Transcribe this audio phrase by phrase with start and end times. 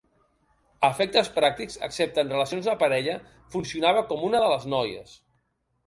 [0.87, 3.17] A efectes pràctics, excepte en relacions de parella,
[3.57, 5.19] funcionava com una de les noies.